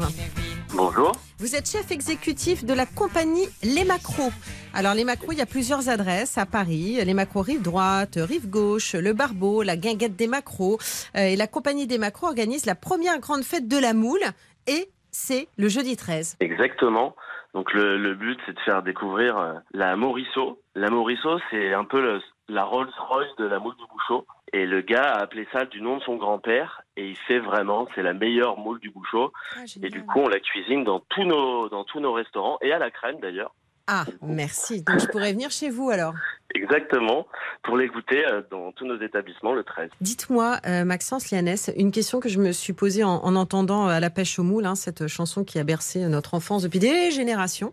[0.74, 1.12] Bonjour.
[1.38, 4.30] Vous êtes chef exécutif de la compagnie Les Macros.
[4.74, 6.98] Alors, Les Macros, il y a plusieurs adresses à Paris.
[7.04, 10.78] Les Macros rive droite, rive gauche, le Barbeau, la guinguette des Macros.
[11.16, 14.20] Euh, et la compagnie des Macros organise la première grande fête de la moule.
[14.66, 16.36] Et c'est le jeudi 13.
[16.40, 17.14] Exactement.
[17.54, 20.60] Donc le, le but, c'est de faire découvrir euh, la Morisseau.
[20.74, 24.26] La Morisseau, c'est un peu le- la Rolls-Royce de la moule du Bouchot.
[24.52, 26.82] Et le gars a appelé ça du nom de son grand-père.
[26.96, 29.32] Et il fait vraiment, c'est la meilleure moule du Bouchot.
[29.56, 32.72] Ah, Et du coup, on la cuisine dans tous nos, dans tous nos restaurants et
[32.72, 33.54] à la crème d'ailleurs.
[33.86, 34.82] Ah, merci.
[34.82, 36.12] Donc, je pourrais venir chez vous alors.
[36.54, 37.26] Exactement.
[37.62, 39.90] Pour les goûter euh, dans tous nos établissements le 13.
[40.00, 43.92] Dites-moi, euh, Maxence Lianès, une question que je me suis posée en, en entendant euh,
[43.92, 47.10] à la pêche au moule, hein, cette chanson qui a bercé notre enfance depuis des
[47.10, 47.70] générations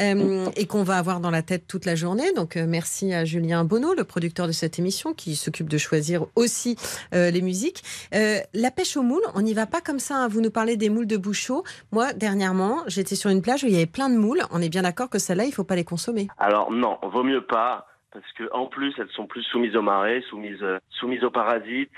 [0.00, 2.32] euh, et qu'on va avoir dans la tête toute la journée.
[2.32, 6.26] Donc, euh, merci à Julien Bonneau, le producteur de cette émission, qui s'occupe de choisir
[6.34, 6.76] aussi
[7.12, 7.82] les musiques.
[8.12, 10.16] La pêche au moule, on n'y va pas comme ça.
[10.16, 10.28] hein.
[10.28, 11.64] Vous nous parlez des moules de Bouchot.
[11.92, 14.42] Moi, dernièrement, j'étais sur une plage où il y avait plein de moules.
[14.50, 16.28] On est bien d'accord que celles-là, il faut pas les consommer.
[16.38, 17.86] Alors non, vaut mieux pas.
[18.12, 21.90] Parce que en plus, elles sont plus soumises aux marées, soumises, euh, soumises aux parasites.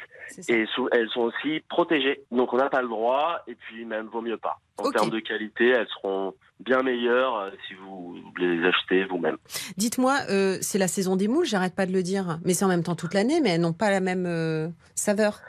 [0.48, 2.22] Et elles sont aussi protégées.
[2.30, 4.58] Donc on n'a pas le droit, et puis même vaut mieux pas.
[4.78, 9.36] En termes de qualité, elles seront bien meilleures euh, si vous les achetez vous-même.
[9.76, 12.68] Dites-moi, euh, c'est la saison des moules, j'arrête pas de le dire, mais c'est en
[12.68, 15.40] même temps toute l'année, mais elles n'ont pas la même euh, saveur.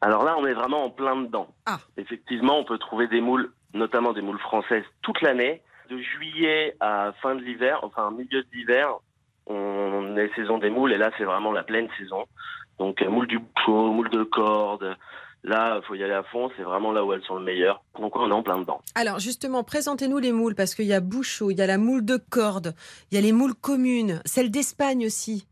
[0.00, 1.48] Alors là, on est vraiment en plein dedans.
[1.66, 1.78] Ah.
[1.96, 5.62] Effectivement, on peut trouver des moules, notamment des moules françaises, toute l'année.
[5.90, 8.98] De juillet à fin de l'hiver, enfin milieu de l'hiver,
[9.48, 12.24] on est saison des moules, et là, c'est vraiment la pleine saison.
[12.78, 14.96] Donc euh, moules du bouchot, moules de corde.
[15.44, 16.50] Là, faut y aller à fond.
[16.56, 17.82] C'est vraiment là où elles sont le meilleur.
[17.98, 18.80] Donc on est en plein dedans.
[18.94, 22.04] Alors justement, présentez-nous les moules, parce qu'il y a Bouchot, il y a la moule
[22.04, 22.74] de corde,
[23.10, 25.46] il y a les moules communes, celles d'Espagne aussi,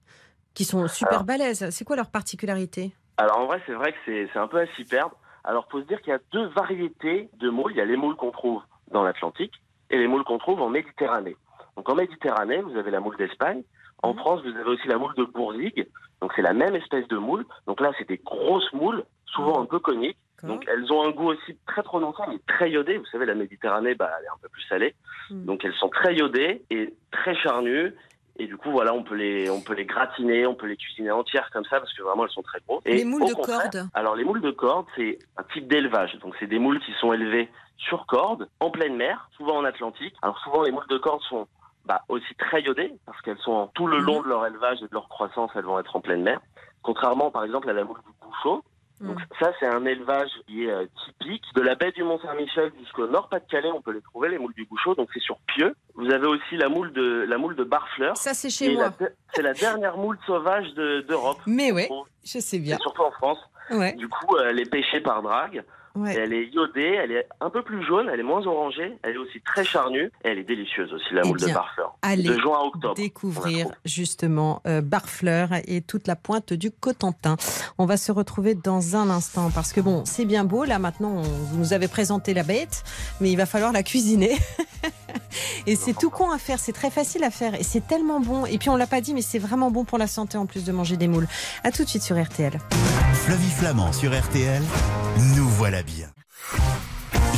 [0.54, 1.70] qui sont super Alors- balèzes.
[1.70, 2.92] C'est quoi leur particularité?
[3.16, 5.16] Alors en vrai, c'est vrai que c'est c'est un peu à s'y perdre.
[5.44, 7.72] Alors faut se dire qu'il y a deux variétés de moules.
[7.72, 9.54] Il y a les moules qu'on trouve dans l'Atlantique
[9.90, 11.36] et les moules qu'on trouve en Méditerranée.
[11.76, 13.62] Donc en Méditerranée, vous avez la moule d'Espagne.
[14.06, 14.14] En.
[14.14, 15.86] France, vous avez aussi la moule de Bourzigue.
[16.20, 17.44] Donc c'est la même espèce de moule.
[17.66, 20.18] Donc là, c'est des grosses moules, souvent un peu coniques.
[20.42, 22.98] Donc elles ont un goût aussi très prononcé, mais très iodé.
[22.98, 24.94] Vous savez, la Méditerranée, bah, elle est un peu plus salée.
[25.30, 25.44] Mm.
[25.44, 27.92] Donc elles sont très iodées et très charnues.
[28.38, 31.10] Et du coup, voilà, on peut les, on peut les gratiner, on peut les cuisiner
[31.10, 32.82] entières comme ça parce que vraiment elles sont très grosses.
[32.84, 36.18] Et Les moules de corde Alors les moules de corde, c'est un type d'élevage.
[36.18, 40.14] Donc c'est des moules qui sont élevées sur corde, en pleine mer, souvent en Atlantique.
[40.20, 41.46] Alors souvent les moules de corde sont
[41.86, 44.92] bah, aussi très iodées parce qu'elles sont tout le long de leur élevage et de
[44.92, 46.40] leur croissance, elles vont être en pleine mer.
[46.82, 48.62] Contrairement par exemple à la moule du bouchot,
[49.02, 51.42] donc ça, c'est un élevage qui est euh, typique.
[51.54, 54.94] De la baie du Mont-Saint-Michel jusqu'au Nord-Pas-de-Calais, on peut les trouver, les moules du Bouchot.
[54.94, 55.74] Donc c'est sur Pieux.
[55.96, 58.16] Vous avez aussi la moule de, la moule de Barfleur.
[58.16, 58.88] Ça, c'est chez moi.
[59.34, 61.36] C'est la dernière moule sauvage de- d'Europe.
[61.46, 61.90] Mais ouais,
[62.24, 62.78] je sais Et bien.
[62.78, 63.38] surtout en France.
[63.70, 65.62] Ouais, Du coup, euh, elle est pêchée par drague.
[65.96, 66.14] Ouais.
[66.14, 69.18] elle est iodée, elle est un peu plus jaune, elle est moins orangée, elle est
[69.18, 70.10] aussi très charnue.
[70.24, 71.96] Et elle est délicieuse aussi, la Eh moule de Barfleur.
[72.02, 72.94] allez De juin à octobre.
[72.94, 77.36] découvrir justement euh, Barfleur et toute la pointe du Cotentin.
[77.78, 81.16] On va se retrouver dans un instant parce que bon, c'est bien beau là maintenant,
[81.16, 82.82] on- vous nous avez présenté la bête,
[83.20, 84.32] mais il va falloir la cuisiner.
[85.66, 88.46] et c'est tout con à faire, c'est très facile à faire et c'est tellement bon.
[88.46, 90.64] Et puis on l'a pas dit, mais c'est vraiment bon pour la santé en plus
[90.64, 91.28] de manger des moules.
[91.64, 92.58] À tout de suite sur RTL.
[93.14, 94.62] Flavie Flamand sur RTL,
[95.36, 96.08] nous voilà bien.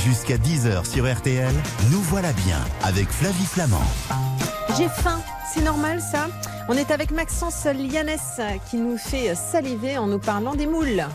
[0.04, 1.54] Jusqu'à 10h sur RTL,
[1.90, 3.82] nous voilà bien avec Flavie Flamand.
[4.76, 5.20] J'ai faim,
[5.52, 6.28] c'est normal ça?
[6.68, 11.06] On est avec Maxence Lianès qui nous fait saliver en nous parlant des moules.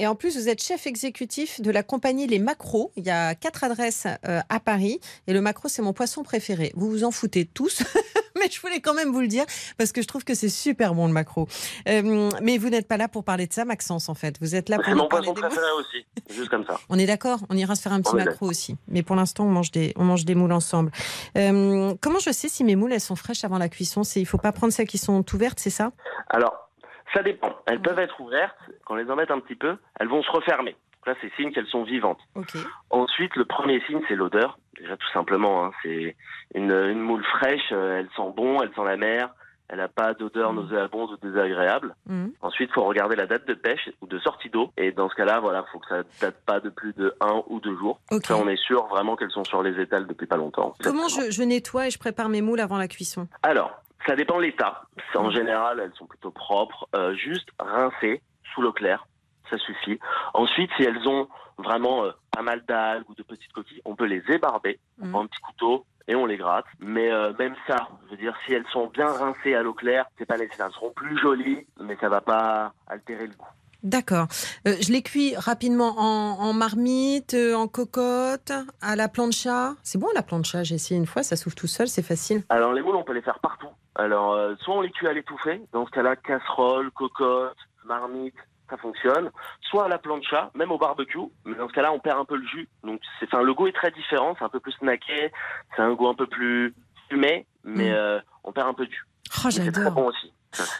[0.00, 2.90] Et en plus, vous êtes chef exécutif de la compagnie Les Macros.
[2.96, 4.98] Il y a quatre adresses euh, à Paris.
[5.26, 6.72] Et le macro, c'est mon poisson préféré.
[6.74, 7.82] Vous vous en foutez tous.
[8.40, 9.44] Mais je voulais quand même vous le dire
[9.76, 11.46] parce que je trouve que c'est super bon le macro.
[11.88, 14.36] Euh, mais vous n'êtes pas là pour parler de ça, Maxence, en fait.
[14.40, 16.06] Vous êtes là pour mon poisson préféré aussi.
[16.30, 16.80] Juste comme ça.
[16.88, 18.76] On est d'accord, on ira se faire un petit On macro aussi.
[18.88, 20.90] Mais pour l'instant, on mange des, on mange des moules ensemble.
[21.36, 24.02] Euh, comment je sais si mes moules elles sont fraîches avant la cuisson?
[24.16, 25.92] Il faut pas prendre celles qui sont ouvertes, c'est ça?
[26.30, 26.69] Alors,
[27.14, 27.56] ça dépend.
[27.66, 28.56] Elles peuvent être ouvertes.
[28.84, 30.76] Quand on les embête un petit peu, elles vont se refermer.
[31.06, 32.20] Là, c'est signe qu'elles sont vivantes.
[32.34, 32.56] Ok.
[32.90, 34.58] Ensuite, le premier signe, c'est l'odeur.
[34.78, 36.14] Déjà tout simplement, hein, c'est
[36.54, 39.30] une, une moule fraîche, euh, elle sent bon, elle sent la mer,
[39.68, 41.94] elle n'a pas d'odeur nauséabonde ou désagréable.
[42.06, 42.32] Mhm.
[42.42, 44.72] Ensuite, faut regarder la date de pêche ou de sortie d'eau.
[44.76, 47.60] Et dans ce cas-là, voilà, faut que ça date pas de plus de un ou
[47.60, 48.00] deux jours.
[48.10, 48.26] Ok.
[48.26, 50.74] Ça, on est sûr vraiment qu'elles sont sur les étals depuis pas longtemps.
[50.82, 53.28] Comment je, je nettoie et je prépare mes moules avant la cuisson?
[53.42, 53.70] Alors,
[54.06, 54.82] ça dépend de l'état.
[55.14, 56.88] En général, elles sont plutôt propres.
[56.94, 58.22] Euh, juste rincer
[58.54, 59.06] sous l'eau claire,
[59.48, 59.98] ça suffit.
[60.34, 64.06] Ensuite, si elles ont vraiment euh, pas mal d'algues ou de petites coquilles, on peut
[64.06, 64.78] les ébarber.
[65.00, 65.10] On Mhm.
[65.12, 66.64] prend un petit couteau et on les gratte.
[66.80, 70.06] Mais euh, même ça, je veux dire, si elles sont bien rincées à l'eau claire,
[70.18, 70.66] c'est pas nécessaire.
[70.66, 73.46] Elles seront plus jolies, mais ça va pas altérer le goût.
[73.82, 74.26] D'accord.
[74.68, 79.72] Euh, je les cuis rapidement en, en marmite, en cocotte, à la plancha.
[79.82, 82.42] C'est bon la plancha, j'ai essayé une fois, ça s'ouvre tout seul, c'est facile.
[82.50, 83.68] Alors les moules, on peut les faire partout.
[84.00, 88.34] Alors euh, soit on les cuit à l'étouffée, dans ce cas-là, casserole, cocotte, marmite,
[88.68, 89.30] ça fonctionne.
[89.62, 92.36] Soit à la plancha, même au barbecue, mais dans ce cas-là, on perd un peu
[92.36, 92.68] le jus.
[92.84, 95.32] Donc c'est, enfin, le goût est très différent, c'est un peu plus snacké,
[95.76, 96.74] c'est un goût un peu plus
[97.08, 97.94] fumé, mais Mm.
[97.94, 99.04] euh, on perd un peu de jus.
[99.28, 99.92] Oh, Mais c'est très j'adore.
[99.92, 100.32] bon aussi.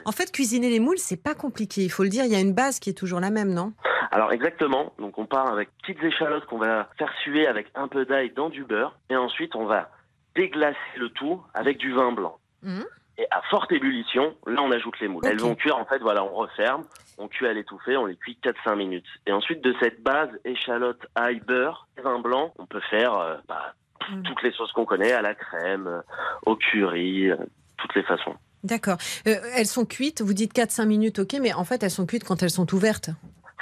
[0.05, 1.83] En fait, cuisiner les moules, c'est pas compliqué.
[1.83, 3.73] Il faut le dire, il y a une base qui est toujours la même, non?
[4.11, 8.05] Alors exactement, donc on part avec petites échalotes qu'on va faire suer avec un peu
[8.05, 9.89] d'ail dans du beurre, et ensuite on va
[10.35, 12.37] déglacer le tout avec du vin blanc.
[12.63, 12.85] Mhm.
[13.21, 15.23] Et à forte ébullition, là on ajoute les moules.
[15.27, 16.85] Elles vont cuire en fait, voilà, on referme,
[17.19, 19.05] on cuit à l'étouffée, on les cuit 4-5 minutes.
[19.27, 23.75] Et ensuite de cette base échalote, ail, beurre, vin blanc, on peut faire euh, bah,
[24.11, 24.23] Mhm.
[24.23, 26.01] toutes les sauces qu'on connaît, à la crème, euh,
[26.47, 27.37] au curry, euh,
[27.77, 28.35] toutes les façons.
[28.65, 28.97] D'accord.
[29.29, 32.25] Euh, elles sont cuites, vous dites 4-5 minutes, ok, mais en fait, elles sont cuites
[32.25, 33.11] quand elles sont ouvertes.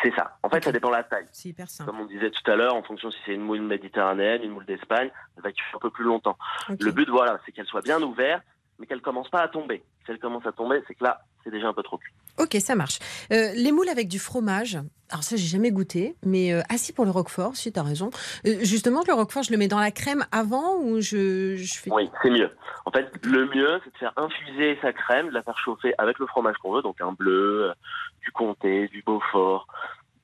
[0.02, 0.38] C'est ça.
[0.44, 1.26] En fait, ça dépend de la taille.
[1.32, 1.90] C'est hyper simple.
[1.90, 4.64] Comme on disait tout à l'heure, en fonction si c'est une moule méditerranéenne, une moule
[4.64, 6.38] d'Espagne, elle va cuire un peu plus longtemps.
[6.68, 8.44] Le but, voilà, c'est qu'elle soit bien ouverte,
[8.78, 9.82] mais qu'elle commence pas à tomber.
[10.04, 12.12] Si elle commence à tomber, c'est que là, c'est déjà un peu trop cuit.
[12.38, 12.98] Ok, ça marche.
[13.32, 14.78] Euh, les moules avec du fromage,
[15.10, 18.10] alors ça, j'ai jamais goûté, mais euh, assis pour le roquefort, si tu as raison.
[18.46, 21.90] Euh, justement, le roquefort, je le mets dans la crème avant ou je, je fais.
[21.92, 22.50] Oui, c'est mieux.
[22.84, 26.18] En fait, le mieux, c'est de faire infuser sa crème, de la faire chauffer avec
[26.18, 27.74] le fromage qu'on veut, donc un bleu, euh,
[28.22, 29.66] du comté, du beaufort.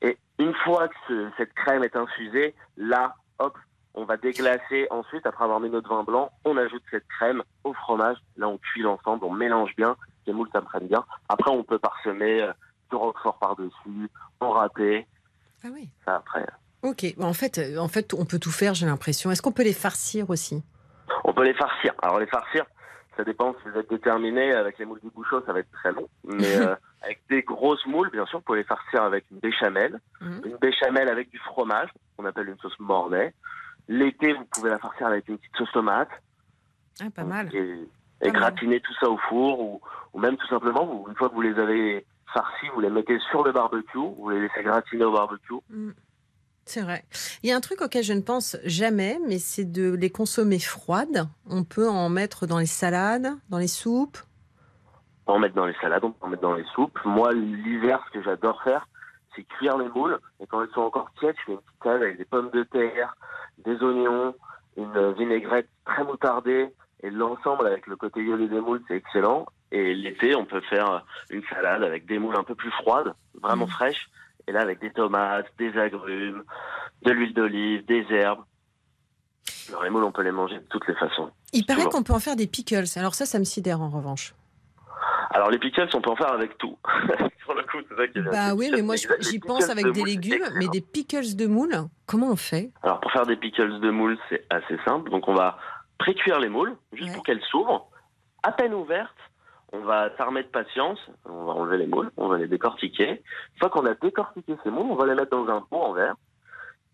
[0.02, 3.56] Et une fois que ce- cette crème est infusée, là, hop,
[3.94, 4.86] on va déglacer.
[4.90, 8.16] Ensuite, après avoir mis notre vin blanc, on ajoute cette crème au fromage.
[8.36, 9.96] Là, on cuit l'ensemble, on mélange bien.
[10.26, 11.04] Les moules, ça prenne bien.
[11.28, 12.52] Après, on peut parsemer euh,
[12.90, 15.06] du roquefort par-dessus, en râpé.
[15.64, 15.88] Ah oui.
[16.04, 16.44] Ça, après,
[16.84, 17.14] Ok.
[17.16, 19.30] Bon, en fait, euh, en fait, on peut tout faire, j'ai l'impression.
[19.30, 20.62] Est-ce qu'on peut les farcir aussi?
[21.24, 21.94] On peut les farcir.
[22.02, 22.66] Alors les farcir,
[23.16, 24.52] ça dépend si vous êtes déterminé.
[24.52, 26.06] Avec les moules du bouchon, ça va être très long.
[26.24, 29.98] Mais euh, avec des grosses moules, bien sûr, vous pouvez les farcir avec une béchamel.
[30.20, 30.42] Mhm.
[30.44, 33.32] Une béchamel avec du fromage, qu'on appelle une sauce mornay.
[33.88, 36.08] L'été, vous pouvez la farcir avec une petite sauce tomate.
[37.00, 37.54] Ah, pas mal.
[37.54, 37.88] Et,
[38.20, 38.40] Pas et mal.
[38.40, 39.60] gratiner tout ça au four.
[39.60, 39.80] Ou,
[40.12, 43.18] ou même tout simplement, vous, une fois que vous les avez farcis, vous les mettez
[43.30, 43.98] sur le barbecue.
[43.98, 45.54] Vous les laissez gratiner au barbecue.
[46.66, 47.04] C'est vrai.
[47.42, 50.58] Il y a un truc auquel je ne pense jamais, mais c'est de les consommer
[50.58, 51.28] froides.
[51.50, 54.16] On peut en mettre dans les salades, dans les soupes.
[55.26, 56.98] On peut en mettre dans les salades, on peut en mettre dans les soupes.
[57.04, 58.88] Moi, l'hiver, ce que j'adore faire,
[59.36, 60.18] c'est cuire les moules.
[60.40, 62.62] Et quand elles sont encore tièdes, je fais une petite salade avec des pommes de
[62.64, 63.16] terre,
[63.58, 64.34] des oignons,
[64.76, 66.68] une vinaigrette très moutardée.
[67.02, 69.46] Et l'ensemble, avec le côté violet des moules, c'est excellent.
[69.70, 73.66] Et l'été, on peut faire une salade avec des moules un peu plus froides, vraiment
[73.66, 73.70] Mhm.
[73.72, 74.08] fraîches.
[74.46, 76.44] Et là, avec des tomates, des agrumes,
[77.02, 78.44] de l'huile d'olive, des herbes.
[79.68, 81.30] Alors, les moules, on peut les manger de toutes les façons.
[81.52, 82.84] Il paraît qu'on peut en faire des pickles.
[82.96, 84.34] Alors ça, ça me sidère en revanche.
[85.34, 86.78] Alors, les pickles, on peut en faire avec tout.
[87.46, 88.30] Le coup, c'est ça qui est bien.
[88.30, 91.74] Bah oui, mais moi j'y pense avec des légumes, mais des pickles de moules,
[92.06, 92.70] comment on fait?
[92.82, 95.10] Alors pour faire des pickles de moules, c'est assez simple.
[95.10, 95.58] Donc on va
[95.98, 97.14] pré-cuire les moules, juste Ouais.
[97.14, 97.88] pour qu'elles s'ouvrent.
[98.42, 99.14] À peine ouvertes,
[99.72, 103.10] on va s'armer de patience, on va enlever les moules, on va les décortiquer.
[103.10, 105.92] Une fois qu'on a décortiqué ces moules, on va les mettre dans un pot en
[105.92, 106.14] verre.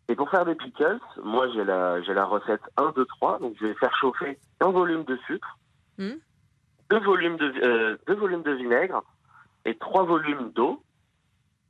[0.09, 3.39] Et pour faire des pickles, moi j'ai la, j'ai la recette 1, 2, 3.
[3.39, 5.57] Donc je vais faire chauffer un volume de sucre,
[5.99, 6.15] Hmm.
[6.91, 9.03] Deux, volumes de, euh, deux volumes de vinaigre
[9.65, 10.83] et trois volumes d'eau.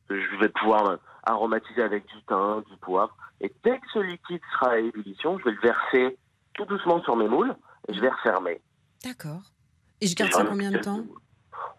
[0.09, 3.17] Je vais pouvoir aromatiser avec du thym, du poivre.
[3.41, 6.19] Et dès que ce liquide sera à ébullition, je vais le verser
[6.55, 7.55] tout doucement sur mes moules
[7.89, 8.61] et je vais refermer.
[9.05, 9.43] D'accord.
[10.01, 11.05] Et je garde ça combien de temps.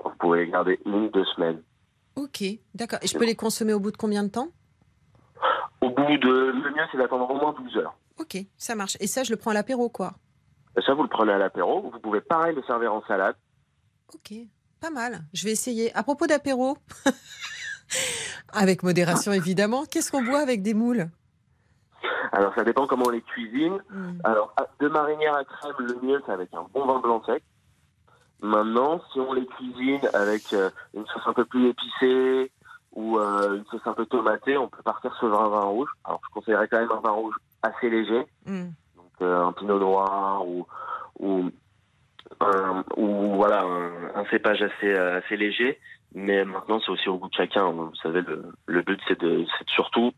[0.04, 1.62] Vous pouvez les garder une, deux semaines.
[2.16, 2.44] Ok,
[2.76, 3.00] d'accord.
[3.02, 4.50] Et je peux les consommer au bout de combien de temps
[5.82, 6.52] Au bout de...
[6.52, 7.96] Le mieux, c'est d'attendre au moins 12 heures.
[8.20, 8.98] Ok, ça marche.
[9.00, 10.14] Et ça, je le prends à l'apéro, quoi.
[10.86, 11.90] Ça, vous le prenez à l'apéro.
[11.92, 13.36] Vous pouvez pareil le servir en salade.
[14.14, 14.34] Ok,
[14.80, 15.22] pas mal.
[15.34, 15.94] Je vais essayer.
[15.96, 16.78] À propos d'apéro,
[18.54, 21.10] avec modération évidemment, qu'est-ce qu'on boit avec des moules?
[22.32, 23.80] Alors, ça dépend comment on les cuisine.
[23.90, 24.20] Hmm.
[24.24, 27.44] Alors, de marinière à crème, le mieux, c'est avec un bon vin blanc sec.
[28.42, 32.52] Maintenant, si on les cuisine avec euh, une sauce un peu plus épicée
[32.94, 35.90] ou euh, une sauce un peu tomatée, on peut partir sur un vin rouge.
[36.06, 38.26] Alors, je conseillerais quand même un vin rouge assez léger.
[38.46, 38.70] Hmm.
[39.22, 40.66] Euh, un pinot noir ou,
[41.20, 41.50] ou,
[42.40, 45.80] un, ou voilà, un, un cépage assez, euh, assez léger.
[46.14, 47.70] Mais maintenant, c'est aussi au goût de chacun.
[47.72, 50.12] Vous savez, le, le but, c'est de, c'est de surtout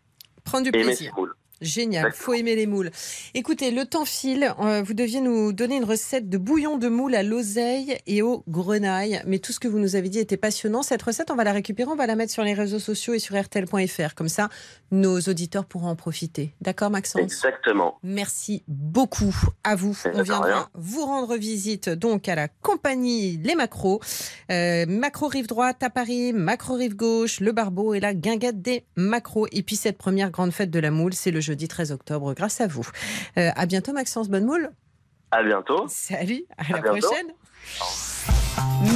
[0.45, 1.11] Prendre du aimer plaisir.
[1.13, 1.35] ses moules.
[1.61, 2.91] Génial, faut aimer les moules.
[3.33, 4.53] Écoutez, le temps file.
[4.59, 8.43] Euh, vous deviez nous donner une recette de bouillon de moules à l'oseille et aux
[8.47, 9.21] grenailles.
[9.25, 10.83] Mais tout ce que vous nous avez dit était passionnant.
[10.83, 13.19] Cette recette, on va la récupérer, on va la mettre sur les réseaux sociaux et
[13.19, 14.15] sur RTL.fr.
[14.15, 14.49] Comme ça,
[14.91, 16.53] nos auditeurs pourront en profiter.
[16.59, 17.21] D'accord, Maxence?
[17.21, 17.97] Exactement.
[18.03, 19.97] Merci beaucoup à vous.
[20.13, 24.01] On viendra vous rendre visite donc à la compagnie Les Macros.
[24.51, 28.83] Euh, macro rive droite à Paris, macro rive gauche, le Barbeau et la guinguette des
[28.95, 29.47] macros.
[29.51, 32.61] Et puis cette première grande fête de la moule, c'est le jeudi 13 octobre grâce
[32.61, 32.87] à vous.
[33.37, 34.71] Euh, à bientôt Maxence, bonne moule.
[35.31, 35.85] À bientôt.
[35.87, 37.07] Salut, à, À la bientôt.
[37.07, 37.27] prochaine.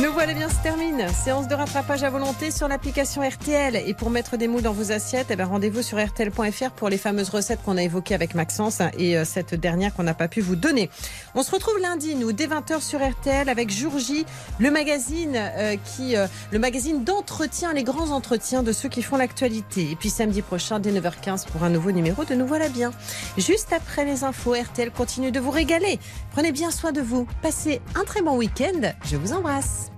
[0.02, 1.08] Nous voilà bien, se termine.
[1.14, 3.78] Séance de rattrapage à volonté sur l'application RTL.
[3.78, 6.98] Et pour mettre des moules dans vos assiettes, eh ben, rendez-vous sur RTL.fr pour les
[6.98, 10.28] fameuses recettes qu'on a évoquées avec Maxence hein, et euh, cette dernière qu'on n'a pas
[10.28, 10.90] pu vous donner.
[11.36, 14.26] On se retrouve lundi, nous, dès 20h sur RTL avec Jour J,
[14.60, 19.16] le magazine euh, qui, euh, le magazine d'entretien, les grands entretiens de ceux qui font
[19.16, 19.90] l'actualité.
[19.90, 22.92] Et puis samedi prochain, dès 9h15 pour un nouveau numéro de Nous voilà bien.
[23.38, 26.00] Juste après les infos, RTL continue de vous régaler.
[26.34, 27.26] Prenez bien soin de vous.
[27.42, 28.92] Passez un très bon week-end.
[29.06, 29.47] Je vous embrasse.
[29.48, 29.92] más.